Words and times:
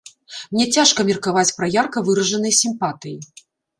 Мне 0.53 0.65
цяжка 0.77 1.03
меркаваць 1.11 1.53
пра 1.59 1.69
ярка 1.75 2.03
выражаныя 2.07 2.59
сімпатыі. 2.65 3.17